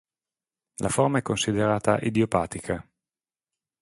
[0.77, 2.83] La forma è considerata idiopatica.